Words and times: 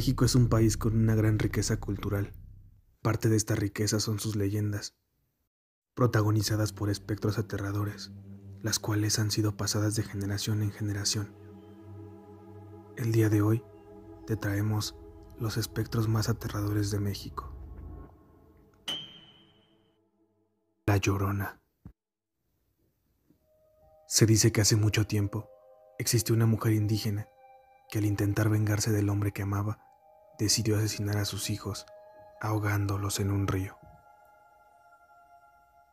México 0.00 0.24
es 0.24 0.34
un 0.34 0.48
país 0.48 0.78
con 0.78 0.96
una 0.96 1.14
gran 1.14 1.38
riqueza 1.38 1.78
cultural. 1.78 2.32
Parte 3.02 3.28
de 3.28 3.36
esta 3.36 3.54
riqueza 3.54 4.00
son 4.00 4.18
sus 4.18 4.34
leyendas, 4.34 4.96
protagonizadas 5.92 6.72
por 6.72 6.88
espectros 6.88 7.36
aterradores, 7.36 8.10
las 8.62 8.78
cuales 8.78 9.18
han 9.18 9.30
sido 9.30 9.58
pasadas 9.58 9.96
de 9.96 10.02
generación 10.02 10.62
en 10.62 10.72
generación. 10.72 11.36
El 12.96 13.12
día 13.12 13.28
de 13.28 13.42
hoy 13.42 13.62
te 14.26 14.36
traemos 14.36 14.96
los 15.38 15.58
espectros 15.58 16.08
más 16.08 16.30
aterradores 16.30 16.90
de 16.90 16.98
México. 16.98 17.54
La 20.86 20.96
Llorona. 20.96 21.60
Se 24.08 24.24
dice 24.24 24.50
que 24.50 24.62
hace 24.62 24.76
mucho 24.76 25.06
tiempo 25.06 25.50
existió 25.98 26.34
una 26.34 26.46
mujer 26.46 26.72
indígena 26.72 27.28
que 27.90 27.98
al 27.98 28.06
intentar 28.06 28.48
vengarse 28.48 28.92
del 28.92 29.10
hombre 29.10 29.32
que 29.32 29.42
amaba, 29.42 29.89
decidió 30.40 30.78
asesinar 30.78 31.18
a 31.18 31.26
sus 31.26 31.50
hijos, 31.50 31.86
ahogándolos 32.40 33.20
en 33.20 33.30
un 33.30 33.46
río. 33.46 33.76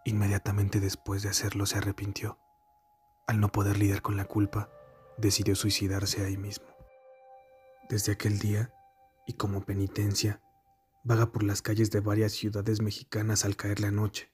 Inmediatamente 0.06 0.80
después 0.80 1.22
de 1.22 1.30
hacerlo 1.30 1.66
se 1.66 1.78
arrepintió. 1.78 2.40
Al 3.28 3.42
no 3.42 3.52
poder 3.52 3.78
lidiar 3.78 4.02
con 4.02 4.16
la 4.16 4.24
culpa, 4.24 4.70
decidió 5.18 5.54
suicidarse 5.54 6.26
ahí 6.26 6.38
mismo. 6.38 6.68
Desde 7.90 8.14
aquel 8.14 8.40
día, 8.40 8.74
y 9.26 9.34
como 9.34 9.66
penitencia, 9.66 10.42
vaga 11.04 11.32
por 11.34 11.44
las 11.44 11.62
calles 11.62 11.92
de 11.92 12.00
varias 12.00 12.32
ciudades 12.32 12.82
mexicanas 12.82 13.44
al 13.44 13.58
caer 13.58 13.82
la 13.82 13.92
noche. 13.92 14.32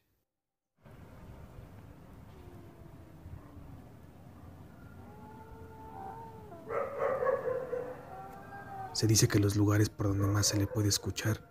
Se 8.93 9.07
dice 9.07 9.27
que 9.27 9.39
los 9.39 9.55
lugares 9.55 9.89
por 9.89 10.07
donde 10.07 10.27
más 10.27 10.47
se 10.47 10.57
le 10.57 10.67
puede 10.67 10.87
escuchar 10.87 11.49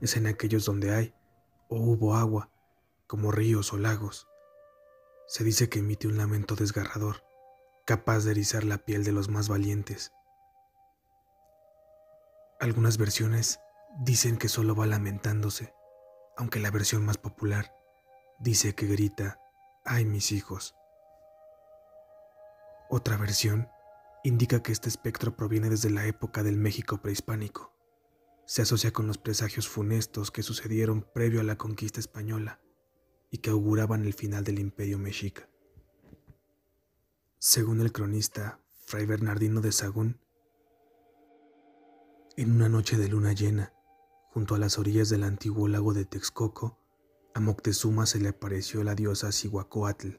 es 0.00 0.16
en 0.16 0.26
aquellos 0.26 0.64
donde 0.64 0.94
hay 0.94 1.14
o 1.68 1.76
hubo 1.76 2.14
agua, 2.14 2.50
como 3.06 3.30
ríos 3.30 3.72
o 3.72 3.78
lagos. 3.78 4.26
Se 5.26 5.44
dice 5.44 5.68
que 5.68 5.80
emite 5.80 6.08
un 6.08 6.16
lamento 6.16 6.54
desgarrador, 6.54 7.22
capaz 7.84 8.24
de 8.24 8.30
erizar 8.30 8.64
la 8.64 8.78
piel 8.78 9.04
de 9.04 9.12
los 9.12 9.28
más 9.28 9.48
valientes. 9.48 10.12
Algunas 12.58 12.96
versiones 12.96 13.60
dicen 14.00 14.38
que 14.38 14.48
solo 14.48 14.74
va 14.74 14.86
lamentándose, 14.86 15.74
aunque 16.36 16.58
la 16.58 16.70
versión 16.70 17.04
más 17.04 17.18
popular 17.18 17.74
dice 18.38 18.74
que 18.74 18.86
grita, 18.86 19.38
¡ay 19.84 20.06
mis 20.06 20.32
hijos! 20.32 20.74
Otra 22.88 23.18
versión 23.18 23.68
indica 24.24 24.62
que 24.62 24.72
este 24.72 24.88
espectro 24.88 25.36
proviene 25.36 25.70
desde 25.70 25.90
la 25.90 26.06
época 26.06 26.42
del 26.42 26.56
México 26.56 27.00
prehispánico. 27.00 27.72
Se 28.46 28.62
asocia 28.62 28.92
con 28.92 29.06
los 29.06 29.18
presagios 29.18 29.68
funestos 29.68 30.30
que 30.30 30.42
sucedieron 30.42 31.02
previo 31.02 31.40
a 31.40 31.44
la 31.44 31.56
conquista 31.56 32.00
española 32.00 32.60
y 33.30 33.38
que 33.38 33.50
auguraban 33.50 34.04
el 34.04 34.14
final 34.14 34.44
del 34.44 34.58
imperio 34.58 34.98
mexica. 34.98 35.48
Según 37.38 37.80
el 37.80 37.92
cronista 37.92 38.60
Fray 38.86 39.06
Bernardino 39.06 39.60
de 39.60 39.70
Sagún, 39.70 40.20
en 42.36 42.52
una 42.52 42.68
noche 42.68 42.96
de 42.96 43.08
luna 43.08 43.32
llena, 43.32 43.74
junto 44.30 44.54
a 44.54 44.58
las 44.58 44.78
orillas 44.78 45.08
del 45.08 45.24
antiguo 45.24 45.68
lago 45.68 45.92
de 45.92 46.04
Texcoco, 46.04 46.78
a 47.34 47.40
Moctezuma 47.40 48.06
se 48.06 48.18
le 48.18 48.30
apareció 48.30 48.82
la 48.82 48.94
diosa 48.94 49.30
Cihuacóatl, 49.30 50.16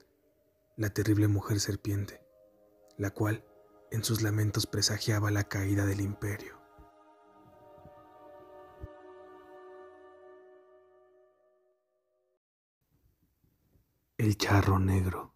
la 0.78 0.90
terrible 0.92 1.28
mujer 1.28 1.60
serpiente, 1.60 2.22
la 2.98 3.10
cual 3.10 3.44
en 3.92 4.04
sus 4.04 4.22
lamentos 4.22 4.68
presagiaba 4.68 5.32
la 5.32 5.44
caída 5.44 5.86
del 5.86 6.02
imperio. 6.02 6.60
El 14.18 14.38
charro 14.38 14.80
negro. 14.80 15.34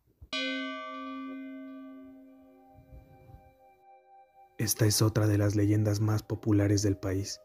Esta 4.58 4.86
es 4.86 5.02
otra 5.02 5.28
de 5.28 5.38
las 5.38 5.56
leyendas 5.56 6.00
más 6.00 6.22
populares 6.22 6.84
del 6.84 6.98
país. 6.98 7.40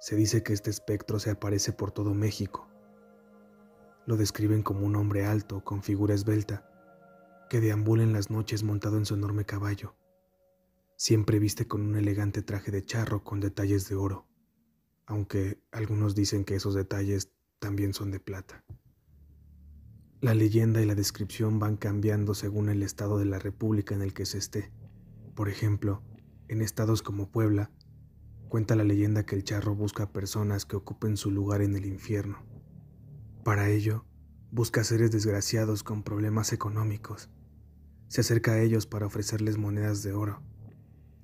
Se 0.00 0.16
dice 0.16 0.42
que 0.42 0.52
este 0.52 0.70
espectro 0.70 1.18
se 1.18 1.30
aparece 1.30 1.72
por 1.72 1.92
todo 1.92 2.14
México. 2.14 2.66
Lo 4.06 4.16
describen 4.16 4.62
como 4.62 4.86
un 4.86 4.96
hombre 4.96 5.26
alto, 5.26 5.62
con 5.62 5.82
figura 5.82 6.14
esbelta, 6.14 6.66
que 7.50 7.60
deambula 7.60 8.02
en 8.02 8.12
las 8.12 8.30
noches 8.30 8.62
montado 8.62 8.96
en 8.96 9.04
su 9.04 9.14
enorme 9.14 9.44
caballo 9.44 9.94
Siempre 11.02 11.38
viste 11.38 11.66
con 11.66 11.80
un 11.80 11.96
elegante 11.96 12.42
traje 12.42 12.70
de 12.70 12.84
charro 12.84 13.24
con 13.24 13.40
detalles 13.40 13.88
de 13.88 13.94
oro, 13.94 14.28
aunque 15.06 15.58
algunos 15.72 16.14
dicen 16.14 16.44
que 16.44 16.56
esos 16.56 16.74
detalles 16.74 17.32
también 17.58 17.94
son 17.94 18.10
de 18.10 18.20
plata. 18.20 18.62
La 20.20 20.34
leyenda 20.34 20.82
y 20.82 20.84
la 20.84 20.94
descripción 20.94 21.58
van 21.58 21.78
cambiando 21.78 22.34
según 22.34 22.68
el 22.68 22.82
estado 22.82 23.16
de 23.16 23.24
la 23.24 23.38
república 23.38 23.94
en 23.94 24.02
el 24.02 24.12
que 24.12 24.26
se 24.26 24.36
esté. 24.36 24.72
Por 25.34 25.48
ejemplo, 25.48 26.02
en 26.48 26.60
estados 26.60 27.00
como 27.00 27.30
Puebla, 27.30 27.70
cuenta 28.50 28.76
la 28.76 28.84
leyenda 28.84 29.24
que 29.24 29.36
el 29.36 29.44
charro 29.44 29.74
busca 29.74 30.12
personas 30.12 30.66
que 30.66 30.76
ocupen 30.76 31.16
su 31.16 31.30
lugar 31.30 31.62
en 31.62 31.76
el 31.76 31.86
infierno. 31.86 32.44
Para 33.42 33.70
ello, 33.70 34.04
busca 34.50 34.84
seres 34.84 35.10
desgraciados 35.10 35.82
con 35.82 36.02
problemas 36.02 36.52
económicos. 36.52 37.30
Se 38.08 38.20
acerca 38.20 38.52
a 38.52 38.60
ellos 38.60 38.84
para 38.84 39.06
ofrecerles 39.06 39.56
monedas 39.56 40.02
de 40.02 40.12
oro 40.12 40.42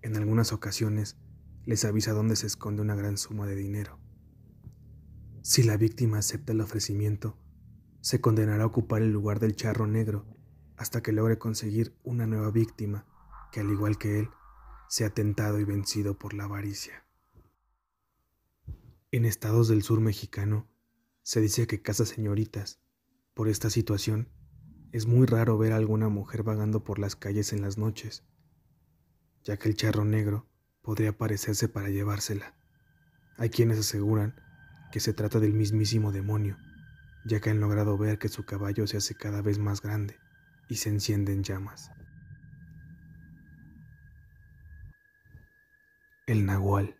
en 0.07 0.17
algunas 0.17 0.53
ocasiones 0.53 1.17
les 1.65 1.85
avisa 1.85 2.13
dónde 2.13 2.37
se 2.37 2.47
esconde 2.47 2.81
una 2.81 2.95
gran 2.95 3.19
suma 3.19 3.45
de 3.45 3.57
dinero. 3.57 3.99
Si 5.43 5.65
la 5.65 5.77
víctima 5.77 6.19
acepta 6.19 6.53
el 6.53 6.61
ofrecimiento, 6.61 7.37
se 8.03 8.21
condenará 8.21 8.63
a 8.63 8.67
ocupar 8.67 9.03
el 9.03 9.11
lugar 9.11 9.41
del 9.41 9.57
charro 9.57 9.89
negro 9.89 10.25
hasta 10.77 11.03
que 11.03 11.11
logre 11.11 11.39
conseguir 11.39 11.97
una 12.05 12.25
nueva 12.25 12.53
víctima 12.53 13.05
que, 13.51 13.59
al 13.59 13.71
igual 13.71 13.99
que 13.99 14.21
él, 14.21 14.31
sea 14.89 15.11
tentado 15.11 15.59
y 15.59 15.65
vencido 15.65 16.17
por 16.17 16.35
la 16.35 16.45
avaricia. 16.45 17.05
En 19.11 19.25
estados 19.25 19.67
del 19.67 19.83
sur 19.83 20.01
mexicano 20.01 20.69
se 21.25 21.41
dice 21.41 21.67
que 21.67 21.83
casa 21.83 22.07
señoritas. 22.07 22.81
Por 23.35 23.49
esta 23.49 23.71
situación, 23.71 24.29
es 24.93 25.07
muy 25.07 25.27
raro 25.27 25.59
ver 25.59 25.73
a 25.73 25.77
alguna 25.77 26.09
mujer 26.09 26.45
vagando 26.45 26.85
por 26.85 27.01
las 27.01 27.17
calles 27.17 27.53
en 27.53 27.61
las 27.61 27.77
noches 27.77 28.25
ya 29.47 29.57
que 29.57 29.69
el 29.69 29.77
charro 29.77 30.05
negro 30.05 30.45
podría 30.83 31.11
aparecerse 31.11 31.69
para 31.69 31.89
llevársela. 31.89 32.57
Hay 33.39 33.49
quienes 33.49 33.79
aseguran 33.79 34.35
que 34.91 34.99
se 34.99 35.13
trata 35.13 35.39
del 35.39 35.53
mismísimo 35.53 36.11
demonio, 36.11 36.59
ya 37.25 37.39
que 37.41 37.51
han 37.51 37.61
logrado 37.61 37.97
ver 37.97 38.19
que 38.19 38.29
su 38.29 38.45
caballo 38.45 38.89
se 38.89 38.97
hace 38.97 39.15
cada 39.15 39.43
vez 39.43 39.59
más 39.59 39.81
grande 39.83 40.17
y 40.69 40.77
se 40.77 40.89
enciende 40.89 41.33
en 41.33 41.45
llamas. 41.45 41.93
El 46.27 46.45
nahual. 46.45 46.97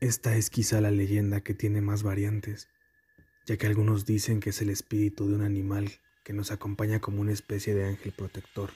Esta 0.00 0.36
es 0.36 0.50
quizá 0.50 0.80
la 0.80 0.92
leyenda 0.92 1.40
que 1.40 1.54
tiene 1.54 1.80
más 1.80 2.04
variantes, 2.04 2.68
ya 3.44 3.56
que 3.56 3.66
algunos 3.66 4.06
dicen 4.06 4.38
que 4.38 4.50
es 4.50 4.62
el 4.62 4.70
espíritu 4.70 5.26
de 5.28 5.34
un 5.34 5.42
animal 5.42 5.90
que 6.28 6.34
nos 6.34 6.50
acompaña 6.50 7.00
como 7.00 7.22
una 7.22 7.32
especie 7.32 7.74
de 7.74 7.86
ángel 7.86 8.12
protector. 8.12 8.68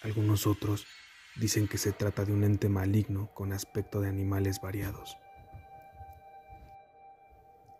Algunos 0.00 0.46
otros 0.46 0.86
dicen 1.34 1.66
que 1.66 1.76
se 1.76 1.90
trata 1.90 2.24
de 2.24 2.32
un 2.32 2.44
ente 2.44 2.68
maligno 2.68 3.34
con 3.34 3.52
aspecto 3.52 4.00
de 4.00 4.08
animales 4.08 4.60
variados. 4.62 5.16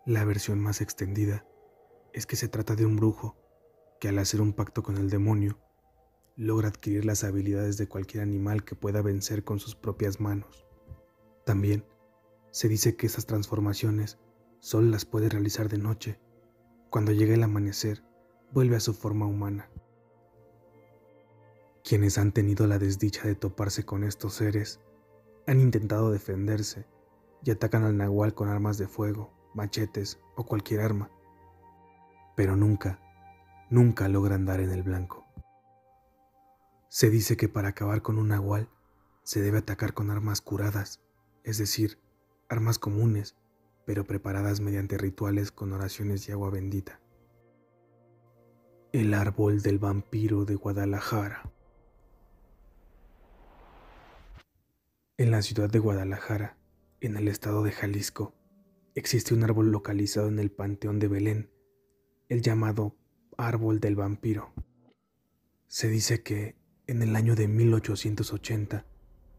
La 0.05 0.25
versión 0.25 0.59
más 0.59 0.81
extendida 0.81 1.45
es 2.11 2.25
que 2.25 2.35
se 2.35 2.49
trata 2.49 2.75
de 2.75 2.85
un 2.85 2.97
brujo 2.97 3.37
que 4.01 4.09
al 4.09 4.19
hacer 4.19 4.41
un 4.41 4.51
pacto 4.51 4.83
con 4.83 4.97
el 4.97 5.09
demonio 5.09 5.57
logra 6.35 6.67
adquirir 6.67 7.05
las 7.05 7.23
habilidades 7.23 7.77
de 7.77 7.87
cualquier 7.87 8.21
animal 8.21 8.65
que 8.65 8.75
pueda 8.75 9.01
vencer 9.01 9.45
con 9.45 9.61
sus 9.61 9.75
propias 9.77 10.19
manos. 10.19 10.65
También 11.45 11.85
se 12.51 12.67
dice 12.67 12.97
que 12.97 13.07
esas 13.07 13.27
transformaciones 13.27 14.19
solo 14.59 14.89
las 14.89 15.05
puede 15.05 15.29
realizar 15.29 15.69
de 15.69 15.77
noche, 15.77 16.19
cuando 16.89 17.13
llega 17.13 17.33
el 17.33 17.43
amanecer 17.43 18.03
vuelve 18.53 18.75
a 18.75 18.79
su 18.79 18.93
forma 18.93 19.25
humana. 19.25 19.67
Quienes 21.83 22.19
han 22.19 22.31
tenido 22.31 22.67
la 22.67 22.77
desdicha 22.77 23.27
de 23.27 23.33
toparse 23.33 23.83
con 23.83 24.03
estos 24.03 24.35
seres 24.35 24.79
han 25.47 25.59
intentado 25.59 26.11
defenderse 26.11 26.85
y 27.43 27.49
atacan 27.49 27.83
al 27.83 27.97
nahual 27.97 28.35
con 28.35 28.47
armas 28.47 28.77
de 28.77 28.87
fuego, 28.87 29.33
machetes 29.55 30.19
o 30.35 30.45
cualquier 30.45 30.81
arma, 30.81 31.09
pero 32.35 32.55
nunca, 32.55 32.99
nunca 33.71 34.07
logran 34.07 34.45
dar 34.45 34.59
en 34.59 34.69
el 34.69 34.83
blanco. 34.83 35.25
Se 36.89 37.09
dice 37.09 37.35
que 37.35 37.49
para 37.49 37.69
acabar 37.69 38.03
con 38.03 38.19
un 38.19 38.27
nahual 38.27 38.69
se 39.23 39.41
debe 39.41 39.57
atacar 39.57 39.95
con 39.95 40.11
armas 40.11 40.41
curadas, 40.41 41.01
es 41.43 41.57
decir, 41.57 41.99
armas 42.49 42.77
comunes, 42.77 43.35
pero 43.85 44.05
preparadas 44.05 44.61
mediante 44.61 44.97
rituales 44.99 45.51
con 45.51 45.73
oraciones 45.73 46.29
y 46.29 46.31
agua 46.31 46.51
bendita. 46.51 47.02
El 48.93 49.15
árbol 49.15 49.63
del 49.63 49.79
vampiro 49.79 50.45
de 50.45 50.53
Guadalajara. 50.53 51.51
En 55.17 55.31
la 55.31 55.41
ciudad 55.41 55.67
de 55.67 55.79
Guadalajara, 55.79 56.59
en 57.01 57.17
el 57.17 57.27
estado 57.27 57.63
de 57.63 57.71
Jalisco, 57.71 58.35
existe 58.93 59.33
un 59.33 59.43
árbol 59.43 59.71
localizado 59.71 60.27
en 60.27 60.37
el 60.37 60.51
Panteón 60.51 60.99
de 60.99 61.07
Belén, 61.07 61.49
el 62.29 62.43
llamado 62.43 62.95
Árbol 63.35 63.79
del 63.79 63.95
Vampiro. 63.95 64.53
Se 65.65 65.87
dice 65.87 66.21
que 66.21 66.55
en 66.85 67.01
el 67.01 67.15
año 67.15 67.33
de 67.33 67.47
1880 67.47 68.85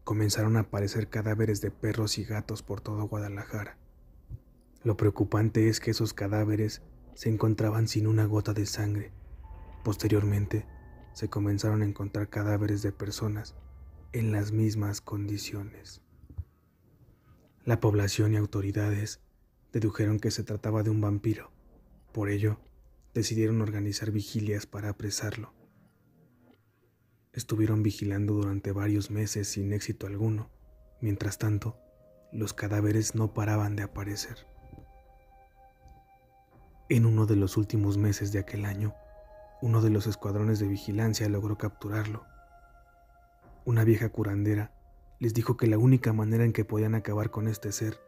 comenzaron 0.03 0.57
a 0.57 0.61
aparecer 0.67 1.07
cadáveres 1.07 1.61
de 1.61 1.71
perros 1.71 2.17
y 2.17 2.25
gatos 2.25 2.61
por 2.61 2.81
todo 2.81 3.07
Guadalajara. 3.07 3.77
Lo 4.83 4.97
preocupante 4.97 5.69
es 5.69 5.79
que 5.79 5.91
esos 5.91 6.13
cadáveres 6.13 6.81
se 7.13 7.29
encontraban 7.29 7.87
sin 7.87 8.05
una 8.05 8.25
gota 8.25 8.53
de 8.53 8.65
sangre 8.65 9.13
Posteriormente, 9.85 10.65
se 11.13 11.29
comenzaron 11.29 11.83
a 11.83 11.85
encontrar 11.85 12.27
cadáveres 12.27 12.81
de 12.81 12.91
personas 12.91 13.53
en 14.13 14.31
las 14.31 14.51
mismas 14.51 14.99
condiciones. 14.99 16.01
La 17.65 17.79
población 17.79 18.33
y 18.33 18.37
autoridades 18.37 19.21
dedujeron 19.71 20.19
que 20.19 20.31
se 20.31 20.43
trataba 20.43 20.81
de 20.81 20.89
un 20.89 21.01
vampiro. 21.01 21.51
Por 22.13 22.29
ello, 22.31 22.57
decidieron 23.13 23.61
organizar 23.61 24.09
vigilias 24.09 24.65
para 24.65 24.89
apresarlo. 24.89 25.53
Estuvieron 27.31 27.83
vigilando 27.83 28.33
durante 28.33 28.71
varios 28.71 29.11
meses 29.11 29.47
sin 29.49 29.71
éxito 29.71 30.07
alguno. 30.07 30.49
Mientras 30.99 31.37
tanto, 31.37 31.77
los 32.33 32.55
cadáveres 32.55 33.13
no 33.13 33.35
paraban 33.35 33.75
de 33.75 33.83
aparecer. 33.83 34.47
En 36.89 37.05
uno 37.05 37.27
de 37.27 37.35
los 37.35 37.55
últimos 37.55 37.99
meses 37.99 38.31
de 38.31 38.39
aquel 38.39 38.65
año, 38.65 38.95
uno 39.61 39.81
de 39.81 39.89
los 39.89 40.07
escuadrones 40.07 40.59
de 40.59 40.67
vigilancia 40.67 41.29
logró 41.29 41.57
capturarlo. 41.57 42.25
Una 43.65 43.83
vieja 43.83 44.09
curandera 44.09 44.71
les 45.19 45.33
dijo 45.33 45.57
que 45.57 45.67
la 45.67 45.77
única 45.77 46.13
manera 46.13 46.43
en 46.43 46.53
que 46.53 46.65
podían 46.65 46.95
acabar 46.95 47.31
con 47.31 47.47
este 47.47 47.71
ser 47.71 47.99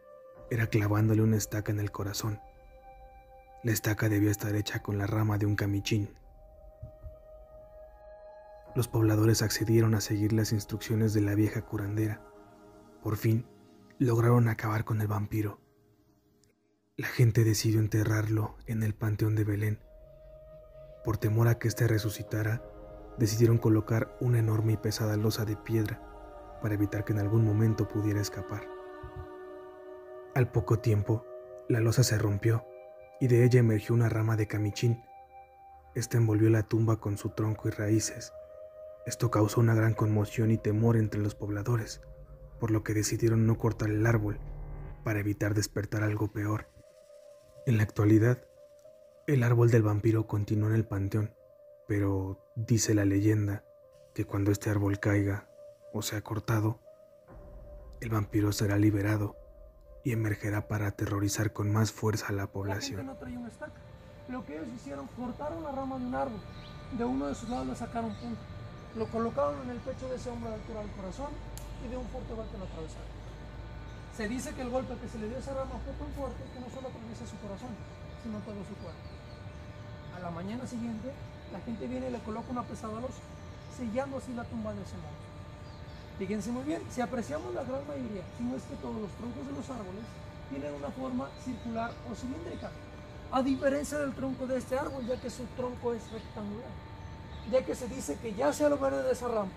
era 0.50 0.66
clavándole 0.68 1.22
una 1.22 1.36
estaca 1.36 1.72
en 1.72 1.80
el 1.80 1.90
corazón. 1.90 2.40
La 3.64 3.72
estaca 3.72 4.08
debía 4.08 4.30
estar 4.30 4.54
hecha 4.54 4.82
con 4.82 4.98
la 4.98 5.06
rama 5.06 5.38
de 5.38 5.46
un 5.46 5.56
camichín. 5.56 6.14
Los 8.74 8.86
pobladores 8.86 9.42
accedieron 9.42 9.94
a 9.94 10.00
seguir 10.00 10.32
las 10.32 10.52
instrucciones 10.52 11.12
de 11.12 11.22
la 11.22 11.34
vieja 11.34 11.62
curandera. 11.62 12.22
Por 13.02 13.16
fin, 13.16 13.46
lograron 13.98 14.48
acabar 14.48 14.84
con 14.84 15.00
el 15.00 15.08
vampiro. 15.08 15.60
La 16.96 17.08
gente 17.08 17.42
decidió 17.42 17.80
enterrarlo 17.80 18.56
en 18.66 18.82
el 18.82 18.94
Panteón 18.94 19.34
de 19.34 19.44
Belén. 19.44 19.87
Por 21.08 21.16
temor 21.16 21.48
a 21.48 21.58
que 21.58 21.68
éste 21.68 21.88
resucitara, 21.88 22.62
decidieron 23.16 23.56
colocar 23.56 24.14
una 24.20 24.40
enorme 24.40 24.74
y 24.74 24.76
pesada 24.76 25.16
losa 25.16 25.46
de 25.46 25.56
piedra 25.56 26.02
para 26.60 26.74
evitar 26.74 27.06
que 27.06 27.14
en 27.14 27.18
algún 27.18 27.46
momento 27.46 27.88
pudiera 27.88 28.20
escapar. 28.20 28.68
Al 30.34 30.50
poco 30.50 30.80
tiempo, 30.80 31.24
la 31.66 31.80
losa 31.80 32.02
se 32.02 32.18
rompió 32.18 32.66
y 33.22 33.28
de 33.28 33.46
ella 33.46 33.60
emergió 33.60 33.94
una 33.94 34.10
rama 34.10 34.36
de 34.36 34.48
camichín. 34.48 35.02
Esta 35.94 36.18
envolvió 36.18 36.50
la 36.50 36.64
tumba 36.64 37.00
con 37.00 37.16
su 37.16 37.30
tronco 37.30 37.68
y 37.68 37.70
raíces. 37.70 38.34
Esto 39.06 39.30
causó 39.30 39.62
una 39.62 39.74
gran 39.74 39.94
conmoción 39.94 40.50
y 40.50 40.58
temor 40.58 40.98
entre 40.98 41.22
los 41.22 41.34
pobladores, 41.34 42.02
por 42.60 42.70
lo 42.70 42.82
que 42.82 42.92
decidieron 42.92 43.46
no 43.46 43.56
cortar 43.56 43.88
el 43.88 44.04
árbol 44.04 44.38
para 45.04 45.20
evitar 45.20 45.54
despertar 45.54 46.02
algo 46.02 46.30
peor. 46.30 46.68
En 47.64 47.78
la 47.78 47.84
actualidad, 47.84 48.47
el 49.28 49.42
árbol 49.42 49.70
del 49.70 49.82
vampiro 49.82 50.26
continúa 50.26 50.70
en 50.70 50.74
el 50.74 50.86
panteón, 50.86 51.34
pero 51.86 52.50
dice 52.56 52.94
la 52.94 53.04
leyenda 53.04 53.62
que 54.14 54.24
cuando 54.24 54.50
este 54.50 54.70
árbol 54.70 55.00
caiga 55.00 55.50
o 55.92 56.00
sea 56.00 56.22
cortado, 56.22 56.80
el 58.00 58.08
vampiro 58.08 58.52
será 58.52 58.78
liberado 58.78 59.36
y 60.02 60.12
emergerá 60.12 60.66
para 60.66 60.86
aterrorizar 60.86 61.52
con 61.52 61.70
más 61.70 61.92
fuerza 61.92 62.28
a 62.28 62.32
la 62.32 62.46
población. 62.46 63.06
La 63.06 63.12
no 63.12 63.40
una 63.40 63.48
estaca. 63.48 63.72
Lo 64.30 64.46
que 64.46 64.56
ellos 64.56 64.68
hicieron, 64.74 65.06
cortaron 65.08 65.62
la 65.62 65.72
rama 65.72 65.98
de 65.98 66.06
un 66.06 66.14
árbol, 66.14 66.40
de 66.96 67.04
uno 67.04 67.26
de 67.26 67.34
sus 67.34 67.50
lados 67.50 67.66
le 67.66 67.76
sacaron 67.76 68.14
punta, 68.14 68.40
lo 68.96 69.06
colocaron 69.08 69.60
en 69.64 69.70
el 69.70 69.78
pecho 69.80 70.08
de 70.08 70.16
ese 70.16 70.30
hombre 70.30 70.48
de 70.48 70.56
altura 70.56 70.80
del 70.80 70.90
corazón 70.92 71.28
y 71.84 71.90
de 71.90 71.98
un 71.98 72.06
fuerte 72.06 72.32
golpe 72.32 72.56
lo 72.56 72.64
atravesaron. 72.64 73.12
Se 74.16 74.26
dice 74.26 74.54
que 74.54 74.62
el 74.62 74.70
golpe 74.70 74.96
que 74.96 75.06
se 75.06 75.18
le 75.18 75.28
dio 75.28 75.36
a 75.36 75.40
esa 75.40 75.52
rama 75.52 75.78
fue 75.84 75.92
tan 75.92 76.08
fuerte 76.16 76.42
que 76.54 76.60
no 76.60 76.70
solo 76.70 76.88
atraviesa 76.88 77.26
su 77.26 77.36
corazón, 77.44 77.76
sino 78.22 78.38
todo 78.38 78.64
su 78.64 78.74
cuerpo. 78.80 79.17
La 80.22 80.30
mañana 80.30 80.66
siguiente, 80.66 81.12
la 81.52 81.60
gente 81.60 81.86
viene 81.86 82.08
y 82.08 82.10
le 82.10 82.18
coloca 82.18 82.50
una 82.50 82.62
pesada 82.62 82.94
losa, 82.94 83.22
sellando 83.76 84.18
así 84.18 84.32
la 84.34 84.44
tumba 84.44 84.74
de 84.74 84.82
ese 84.82 84.94
monstruo. 84.94 85.28
Fíjense 86.18 86.50
muy 86.50 86.64
bien, 86.64 86.82
si 86.90 87.00
apreciamos 87.00 87.54
la 87.54 87.62
gran 87.62 87.86
mayoría, 87.86 88.22
si 88.36 88.42
no 88.42 88.56
es 88.56 88.62
que 88.64 88.74
todos 88.76 88.96
los 88.96 89.10
troncos 89.12 89.46
de 89.46 89.52
los 89.52 89.70
árboles 89.70 90.02
tienen 90.50 90.74
una 90.74 90.88
forma 90.90 91.28
circular 91.44 91.92
o 92.10 92.14
cilíndrica, 92.14 92.70
a 93.30 93.42
diferencia 93.42 93.98
del 93.98 94.14
tronco 94.14 94.46
de 94.46 94.58
este 94.58 94.76
árbol, 94.76 95.06
ya 95.06 95.20
que 95.20 95.30
su 95.30 95.44
tronco 95.56 95.94
es 95.94 96.02
rectangular, 96.10 96.70
ya 97.52 97.64
que 97.64 97.74
se 97.74 97.86
dice 97.86 98.18
que 98.20 98.34
ya 98.34 98.52
sea 98.52 98.68
lo 98.68 98.78
verde 98.78 99.02
de 99.04 99.12
esa 99.12 99.28
rama, 99.28 99.50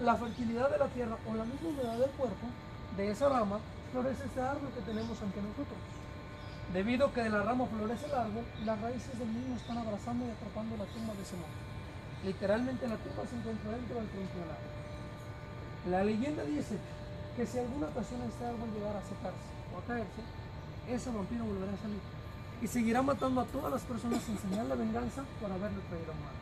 la 0.00 0.16
fertilidad 0.16 0.70
de 0.70 0.78
la 0.78 0.86
tierra 0.86 1.18
o 1.28 1.34
la 1.34 1.44
misma 1.44 1.68
humedad 1.68 1.98
del 1.98 2.10
cuerpo 2.10 2.46
de 2.96 3.10
esa 3.10 3.28
rama, 3.28 3.58
florece 3.92 4.24
este 4.24 4.40
árbol 4.40 4.70
que 4.74 4.80
tenemos 4.80 5.20
ante 5.20 5.42
nosotros. 5.42 5.97
Debido 6.72 7.06
a 7.06 7.12
que 7.12 7.22
de 7.22 7.30
la 7.30 7.42
rama 7.42 7.64
florece 7.66 8.06
el 8.06 8.14
árbol, 8.14 8.44
las 8.64 8.80
raíces 8.80 9.18
del 9.18 9.28
mismo 9.28 9.56
están 9.56 9.78
abrazando 9.78 10.26
y 10.26 10.30
atrapando 10.30 10.76
la 10.76 10.84
tumba 10.84 11.14
de 11.14 11.22
ese 11.22 11.36
monte. 11.36 11.60
Literalmente 12.24 12.88
la 12.88 12.96
tumba 12.96 13.24
se 13.24 13.36
encuentra 13.36 13.70
dentro 13.72 13.96
del 13.96 14.08
tronco 14.08 14.34
del 14.36 14.50
árbol. 14.52 14.78
La 15.88 16.04
leyenda 16.04 16.44
dice 16.44 16.76
que 17.36 17.46
si 17.46 17.58
alguna 17.58 17.86
ocasión 17.88 18.20
este 18.28 18.44
árbol 18.44 18.68
llegara 18.74 18.98
a 18.98 19.08
secarse 19.08 19.48
o 19.72 19.78
a 19.78 19.84
caerse, 19.88 20.22
ese 20.88 21.10
vampiro 21.10 21.44
volverá 21.44 21.72
a 21.72 21.80
salir 21.80 22.00
y 22.60 22.66
seguirá 22.66 23.00
matando 23.02 23.40
a 23.40 23.44
todas 23.44 23.72
las 23.72 23.82
personas 23.82 24.22
sin 24.22 24.36
señal 24.38 24.68
de 24.68 24.76
venganza 24.76 25.22
por 25.40 25.50
haberle 25.50 25.80
traído 25.88 26.12
mal. 26.20 26.36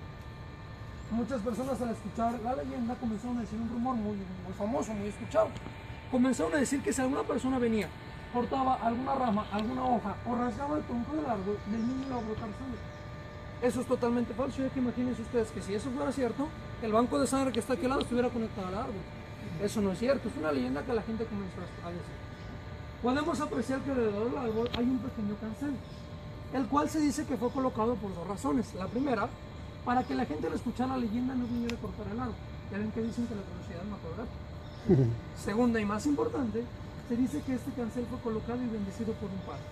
Muchas 1.11 1.41
personas 1.41 1.81
al 1.81 1.91
escuchar 1.91 2.35
la 2.43 2.57
leyenda 2.57 2.95
comenzaron 2.97 3.39
a 3.39 3.41
decir 3.43 3.61
un 3.61 3.69
rumor 3.69 3.95
muy, 3.95 4.17
muy 4.17 4.55
famoso, 4.59 4.93
muy 4.93 5.09
escuchado. 5.09 5.49
Comenzaron 6.11 6.55
a 6.55 6.59
decir 6.59 6.83
que 6.83 6.93
si 6.93 7.01
alguna 7.01 7.23
persona 7.23 7.59
venía 7.59 7.89
cortaba 8.33 8.75
alguna 8.75 9.15
rama, 9.15 9.47
alguna 9.53 9.85
hoja 9.85 10.17
o 10.27 10.35
rasgaba 10.35 10.77
el 10.79 10.85
tronco 10.85 11.17
del 11.17 11.27
árbol, 11.27 11.59
del 11.67 11.87
niño 11.87 12.07
iba 12.07 12.17
a 12.17 12.21
brotar 12.21 12.49
sangre. 12.59 12.81
Eso 13.63 13.81
es 13.81 13.87
totalmente 13.87 14.35
falso, 14.35 14.63
ya 14.63 14.69
que 14.69 14.81
imagínense 14.81 15.23
ustedes 15.23 15.51
que 15.51 15.63
si 15.63 15.75
eso 15.75 15.91
fuera 15.91 16.13
cierto, 16.13 16.49
el 16.83 16.93
banco 16.93 17.19
de 17.19 17.27
sangre 17.27 17.53
que 17.53 17.61
está 17.61 17.73
aquí 17.73 17.85
al 17.85 17.91
lado 17.91 18.03
estuviera 18.03 18.29
conectado 18.29 18.69
al 18.69 18.75
árbol. 18.75 19.03
Eso 19.63 19.81
no 19.81 19.93
es 19.93 19.99
cierto, 19.99 20.29
es 20.29 20.37
una 20.37 20.53
leyenda 20.53 20.83
que 20.83 20.93
la 20.93 21.03
gente 21.03 21.25
comenzó 21.25 21.61
a 21.85 21.89
decir. 21.89 22.03
Podemos 23.03 23.41
apreciar 23.41 23.81
que 23.81 23.91
alrededor 23.91 24.31
del 24.31 24.39
árbol 24.39 24.71
hay 24.77 24.85
un 24.85 24.99
pequeño 24.99 25.37
cancel, 25.41 25.75
el 26.53 26.67
cual 26.67 26.91
se 26.91 27.01
dice 27.01 27.25
que 27.25 27.37
fue 27.37 27.51
colocado 27.51 27.95
por 27.95 28.15
dos 28.15 28.27
razones. 28.27 28.75
La 28.75 28.87
primera, 28.87 29.29
para 29.85 30.03
que 30.03 30.15
la 30.15 30.27
gente 30.27 30.49
al 30.49 30.55
escuchar 30.55 30.89
la 30.89 30.99
leyenda 30.99 31.35
no 31.35 31.47
viniera 31.47 31.77
a 31.77 31.81
cortar 31.81 32.07
el 32.13 32.21
árbol. 32.21 32.35
Ya 32.71 32.79
ven 32.79 32.91
que 32.91 33.01
dicen 33.01 33.27
que 33.27 33.35
la 33.35 33.43
velocidad 33.43 33.83
es 33.83 33.89
más 33.89 35.07
Segunda 35.43 35.81
y 35.81 35.85
más 35.85 36.07
importante, 36.07 36.65
se 37.09 37.17
dice 37.17 37.41
que 37.43 37.55
este 37.55 37.71
cancel 37.73 38.07
fue 38.07 38.19
colocado 38.21 38.63
y 38.63 38.67
bendecido 38.67 39.13
por 39.15 39.31
un 39.31 39.39
padre. 39.39 39.63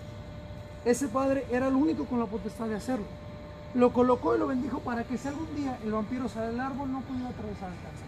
Ese 0.85 1.07
padre 1.07 1.45
era 1.51 1.67
el 1.67 1.75
único 1.75 2.05
con 2.05 2.19
la 2.19 2.27
potestad 2.27 2.67
de 2.67 2.75
hacerlo. 2.75 3.05
Lo 3.73 3.91
colocó 3.91 4.35
y 4.35 4.39
lo 4.39 4.47
bendijo 4.47 4.79
para 4.79 5.03
que 5.03 5.17
si 5.17 5.27
algún 5.27 5.53
día 5.55 5.77
el 5.83 5.91
vampiro 5.91 6.29
sale 6.29 6.47
del 6.47 6.59
árbol 6.59 6.91
no 6.91 7.01
pudiera 7.01 7.29
atravesar 7.29 7.71
el 7.71 7.77
cancel. 7.81 8.07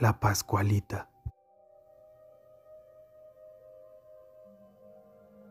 La 0.00 0.20
Pascualita. 0.20 1.10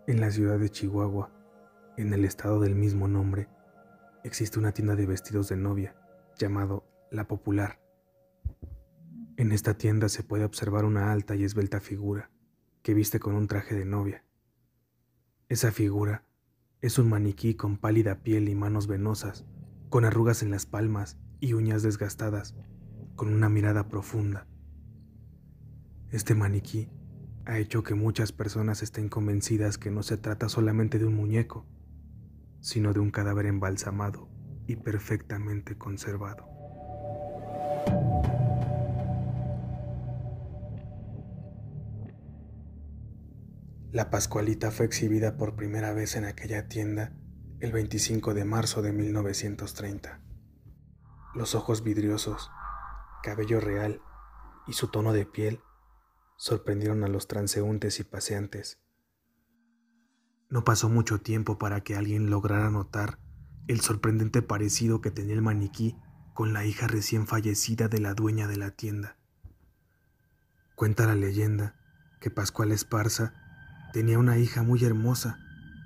En 0.07 0.21
la 0.21 0.29
ciudad 0.29 0.59
de 0.59 0.69
Chihuahua, 0.69 1.31
en 1.97 2.13
el 2.13 2.23
estado 2.23 2.59
del 2.59 2.75
mismo 2.75 3.07
nombre, 3.07 3.49
existe 4.23 4.59
una 4.59 4.71
tienda 4.71 4.95
de 4.95 5.07
vestidos 5.07 5.49
de 5.49 5.57
novia 5.57 5.95
llamado 6.37 6.85
La 7.09 7.27
Popular. 7.27 7.79
En 9.35 9.51
esta 9.51 9.73
tienda 9.73 10.07
se 10.07 10.23
puede 10.23 10.45
observar 10.45 10.85
una 10.85 11.11
alta 11.11 11.35
y 11.35 11.43
esbelta 11.43 11.81
figura 11.81 12.29
que 12.85 12.93
viste 12.93 13.19
con 13.19 13.33
un 13.33 13.47
traje 13.47 13.73
de 13.73 13.83
novia. 13.83 14.23
Esa 15.49 15.71
figura 15.71 16.23
es 16.81 16.99
un 16.99 17.09
maniquí 17.09 17.55
con 17.55 17.77
pálida 17.77 18.21
piel 18.21 18.47
y 18.47 18.53
manos 18.53 18.85
venosas, 18.85 19.43
con 19.89 20.05
arrugas 20.05 20.43
en 20.43 20.51
las 20.51 20.67
palmas 20.67 21.17
y 21.39 21.53
uñas 21.53 21.81
desgastadas, 21.81 22.53
con 23.15 23.33
una 23.33 23.49
mirada 23.49 23.87
profunda. 23.89 24.45
Este 26.11 26.35
maniquí 26.35 26.91
ha 27.45 27.57
hecho 27.57 27.81
que 27.81 27.95
muchas 27.95 28.31
personas 28.31 28.83
estén 28.83 29.09
convencidas 29.09 29.79
que 29.79 29.89
no 29.89 30.03
se 30.03 30.17
trata 30.17 30.47
solamente 30.47 30.99
de 30.99 31.05
un 31.05 31.15
muñeco, 31.15 31.65
sino 32.59 32.93
de 32.93 32.99
un 32.99 33.09
cadáver 33.09 33.47
embalsamado 33.47 34.29
y 34.67 34.75
perfectamente 34.75 35.75
conservado. 35.75 36.54
La 43.95 44.09
Pascualita 44.09 44.71
fue 44.71 44.85
exhibida 44.85 45.37
por 45.37 45.55
primera 45.55 45.93
vez 45.93 46.17
en 46.17 46.25
aquella 46.25 46.67
tienda 46.67 47.13
el 47.61 47.71
25 47.71 48.33
de 48.33 48.43
marzo 48.43 48.81
de 48.81 48.91
1930. 48.91 50.19
Los 51.33 51.55
ojos 51.55 51.81
vidriosos, 51.81 52.51
cabello 53.23 53.61
real 53.61 54.01
y 54.67 54.73
su 54.73 54.89
tono 54.89 55.13
de 55.13 55.25
piel 55.25 55.61
sorprendieron 56.35 57.05
a 57.05 57.07
los 57.07 57.29
transeúntes 57.29 58.01
y 58.01 58.03
paseantes. 58.03 58.81
No 60.49 60.65
pasó 60.65 60.89
mucho 60.89 61.21
tiempo 61.21 61.57
para 61.57 61.79
que 61.79 61.95
alguien 61.95 62.29
lograra 62.29 62.69
notar 62.69 63.17
el 63.69 63.79
sorprendente 63.79 64.41
parecido 64.41 64.99
que 64.99 65.11
tenía 65.11 65.35
el 65.35 65.41
maniquí 65.41 65.95
con 66.33 66.51
la 66.51 66.65
hija 66.65 66.87
recién 66.87 67.27
fallecida 67.27 67.87
de 67.87 68.01
la 68.01 68.13
dueña 68.13 68.49
de 68.49 68.57
la 68.57 68.71
tienda. 68.71 69.17
Cuenta 70.75 71.07
la 71.07 71.15
leyenda 71.15 71.79
que 72.19 72.29
Pascual 72.29 72.73
Esparza 72.73 73.44
tenía 73.95 74.19
una 74.19 74.37
hija 74.37 74.61
muy 74.61 74.83
hermosa, 74.83 75.39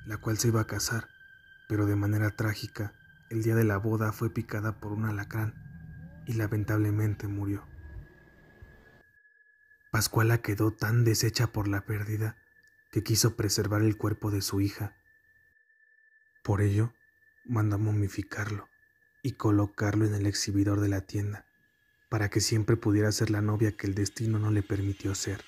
la 0.07 0.17
cual 0.17 0.39
se 0.39 0.47
iba 0.47 0.61
a 0.61 0.65
casar, 0.65 1.09
pero 1.67 1.85
de 1.85 1.95
manera 1.95 2.31
trágica, 2.31 2.95
el 3.29 3.43
día 3.43 3.53
de 3.53 3.63
la 3.63 3.77
boda 3.77 4.11
fue 4.11 4.33
picada 4.33 4.79
por 4.79 4.93
un 4.93 5.05
alacrán 5.05 5.53
y 6.25 6.33
lamentablemente 6.33 7.27
murió. 7.27 7.67
Pascuala 9.91 10.41
quedó 10.41 10.71
tan 10.71 11.03
deshecha 11.05 11.51
por 11.51 11.67
la 11.67 11.85
pérdida 11.85 12.35
que 12.91 13.03
quiso 13.03 13.35
preservar 13.35 13.83
el 13.83 13.95
cuerpo 13.95 14.31
de 14.31 14.41
su 14.41 14.59
hija. 14.59 14.95
Por 16.43 16.61
ello, 16.61 16.95
mandó 17.45 17.77
momificarlo 17.77 18.69
y 19.21 19.33
colocarlo 19.33 20.07
en 20.07 20.15
el 20.15 20.25
exhibidor 20.25 20.79
de 20.79 20.89
la 20.89 21.01
tienda, 21.01 21.45
para 22.09 22.31
que 22.31 22.41
siempre 22.41 22.75
pudiera 22.75 23.11
ser 23.11 23.29
la 23.29 23.43
novia 23.43 23.77
que 23.77 23.85
el 23.85 23.93
destino 23.93 24.39
no 24.39 24.49
le 24.49 24.63
permitió 24.63 25.13
ser. 25.13 25.43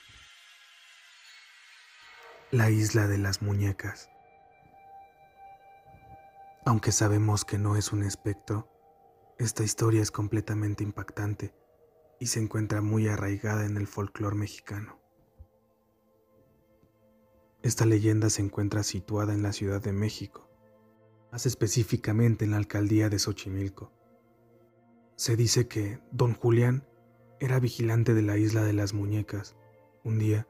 La 2.52 2.70
isla 2.70 3.08
de 3.08 3.18
las 3.18 3.42
muñecas. 3.42 4.10
Aunque 6.66 6.92
sabemos 6.92 7.46
que 7.46 7.58
no 7.58 7.78
es 7.78 7.94
un 7.94 8.04
espectro, 8.04 8.68
esta 9.40 9.64
historia 9.64 10.02
es 10.02 10.12
completamente 10.12 10.84
impactante 10.84 11.56
y 12.20 12.26
se 12.26 12.42
encuentra 12.42 12.82
muy 12.82 13.08
arraigada 13.08 13.66
en 13.66 13.78
el 13.78 13.88
folclore 13.88 14.36
mexicano. 14.36 15.00
Esta 17.62 17.86
leyenda 17.86 18.30
se 18.30 18.42
encuentra 18.42 18.84
situada 18.84 19.34
en 19.34 19.44
la 19.44 19.54
Ciudad 19.54 19.82
de 19.82 19.94
México, 19.94 20.50
más 21.32 21.46
específicamente 21.46 22.44
en 22.44 22.52
la 22.52 22.58
alcaldía 22.58 23.08
de 23.08 23.18
Xochimilco. 23.18 23.94
Se 25.16 25.38
dice 25.38 25.70
que 25.70 26.02
don 26.12 26.34
Julián 26.34 26.86
era 27.40 27.62
vigilante 27.62 28.14
de 28.14 28.24
la 28.24 28.36
isla 28.36 28.62
de 28.64 28.74
las 28.74 28.94
muñecas. 28.94 29.56
Un 30.04 30.20
día 30.20 30.50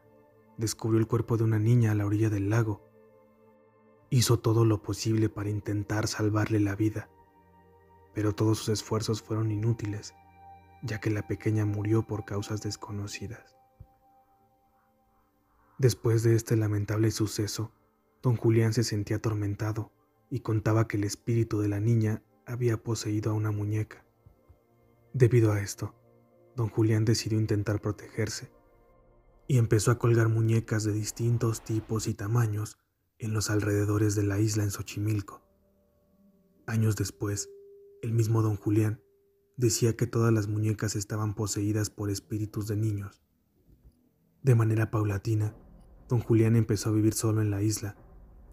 descubrió 0.61 0.99
el 0.99 1.07
cuerpo 1.07 1.35
de 1.35 1.43
una 1.43 1.59
niña 1.59 1.91
a 1.91 1.95
la 1.95 2.05
orilla 2.05 2.29
del 2.29 2.49
lago. 2.49 2.87
Hizo 4.09 4.39
todo 4.39 4.63
lo 4.63 4.81
posible 4.81 5.27
para 5.27 5.49
intentar 5.49 6.07
salvarle 6.07 6.59
la 6.59 6.75
vida, 6.75 7.09
pero 8.13 8.33
todos 8.33 8.59
sus 8.59 8.69
esfuerzos 8.69 9.21
fueron 9.21 9.51
inútiles, 9.51 10.13
ya 10.83 10.99
que 10.99 11.09
la 11.09 11.27
pequeña 11.27 11.65
murió 11.65 12.03
por 12.03 12.25
causas 12.25 12.61
desconocidas. 12.61 13.57
Después 15.79 16.21
de 16.21 16.35
este 16.35 16.55
lamentable 16.55 17.09
suceso, 17.09 17.71
don 18.21 18.37
Julián 18.37 18.73
se 18.73 18.83
sentía 18.83 19.17
atormentado 19.17 19.91
y 20.29 20.41
contaba 20.41 20.87
que 20.87 20.97
el 20.97 21.05
espíritu 21.05 21.59
de 21.59 21.69
la 21.69 21.79
niña 21.79 22.21
había 22.45 22.77
poseído 22.77 23.31
a 23.31 23.33
una 23.33 23.51
muñeca. 23.51 24.05
Debido 25.13 25.53
a 25.53 25.59
esto, 25.59 25.95
don 26.55 26.69
Julián 26.69 27.03
decidió 27.03 27.39
intentar 27.39 27.81
protegerse 27.81 28.51
y 29.51 29.57
empezó 29.57 29.91
a 29.91 29.99
colgar 29.99 30.29
muñecas 30.29 30.85
de 30.85 30.93
distintos 30.93 31.61
tipos 31.61 32.07
y 32.07 32.13
tamaños 32.13 32.77
en 33.19 33.33
los 33.33 33.49
alrededores 33.49 34.15
de 34.15 34.23
la 34.23 34.39
isla 34.39 34.63
en 34.63 34.71
Xochimilco. 34.71 35.41
Años 36.67 36.95
después, 36.95 37.49
el 38.01 38.13
mismo 38.13 38.43
don 38.43 38.55
Julián 38.55 39.01
decía 39.57 39.97
que 39.97 40.07
todas 40.07 40.31
las 40.31 40.47
muñecas 40.47 40.95
estaban 40.95 41.35
poseídas 41.35 41.89
por 41.89 42.09
espíritus 42.09 42.65
de 42.67 42.77
niños. 42.77 43.21
De 44.41 44.55
manera 44.55 44.89
paulatina, 44.89 45.53
don 46.07 46.21
Julián 46.21 46.55
empezó 46.55 46.87
a 46.87 46.93
vivir 46.93 47.13
solo 47.13 47.41
en 47.41 47.51
la 47.51 47.61
isla 47.61 47.97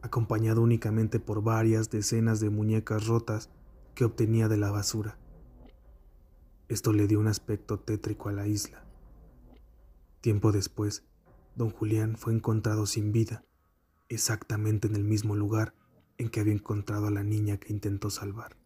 acompañado 0.02 0.62
únicamente 0.62 1.20
por 1.20 1.44
varias 1.44 1.90
decenas 1.90 2.40
de 2.40 2.50
muñecas 2.50 3.06
rotas 3.06 3.50
que 3.94 4.04
obtenía 4.04 4.48
de 4.48 4.56
la 4.56 4.72
basura. 4.72 5.16
Esto 6.66 6.92
le 6.92 7.06
dio 7.06 7.20
un 7.20 7.28
aspecto 7.28 7.78
tétrico 7.78 8.30
a 8.30 8.32
la 8.32 8.48
isla. 8.48 8.87
Tiempo 10.20 10.50
después, 10.50 11.04
don 11.54 11.70
Julián 11.70 12.16
fue 12.16 12.32
encontrado 12.32 12.86
sin 12.86 13.12
vida, 13.12 13.44
exactamente 14.08 14.88
en 14.88 14.96
el 14.96 15.04
mismo 15.04 15.36
lugar 15.36 15.74
en 16.16 16.28
que 16.28 16.40
había 16.40 16.54
encontrado 16.54 17.06
a 17.06 17.12
la 17.12 17.22
niña 17.22 17.58
que 17.58 17.72
intentó 17.72 18.10
salvar. 18.10 18.56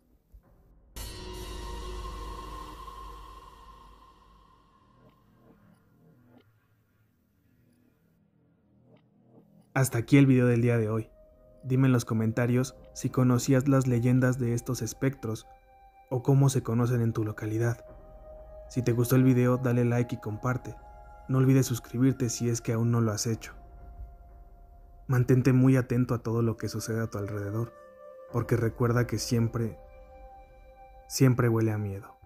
Hasta 9.75 9.99
aquí 9.99 10.17
el 10.17 10.27
video 10.27 10.47
del 10.47 10.63
día 10.63 10.79
de 10.79 10.89
hoy. 10.89 11.09
Dime 11.65 11.87
en 11.87 11.93
los 11.93 12.05
comentarios 12.05 12.75
si 12.95 13.11
conocías 13.11 13.69
las 13.69 13.87
leyendas 13.87 14.39
de 14.39 14.55
estos 14.55 14.83
espectros 14.83 15.47
o 16.11 16.23
cómo 16.23 16.49
se 16.49 16.63
conocen 16.63 17.03
en 17.03 17.13
tu 17.13 17.25
localidad. 17.25 17.85
Si 18.69 18.83
te 18.83 18.93
gustó 18.93 19.17
el 19.17 19.23
video, 19.23 19.59
dale 19.59 19.85
like 19.85 20.15
y 20.15 20.19
comparte. 20.19 20.75
No 21.29 21.39
olvides 21.39 21.67
suscribirte 21.67 22.29
si 22.29 22.49
es 22.49 22.61
que 22.61 22.73
aún 22.73 22.91
no 22.91 23.01
lo 23.01 23.13
has 23.13 23.27
hecho. 23.27 23.55
Mantente 25.07 25.53
muy 25.53 25.77
atento 25.77 26.15
a 26.15 26.19
todo 26.19 26.43
lo 26.43 26.57
que 26.57 26.69
sucede 26.69 27.01
a 27.01 27.07
tu 27.07 27.19
alrededor, 27.19 27.73
porque 28.33 28.57
recuerda 28.57 29.07
que 29.07 29.19
siempre, 29.19 29.79
siempre 31.09 31.49
huele 31.49 31.73
a 31.73 31.79
miedo. 31.79 32.22